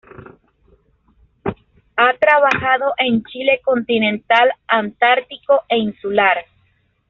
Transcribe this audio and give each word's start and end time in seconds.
Ha 1.95 2.17
trabajado 2.17 2.91
en 2.97 3.23
Chile 3.25 3.61
continental, 3.63 4.49
antártico 4.67 5.61
e 5.69 5.77
insular. 5.77 6.37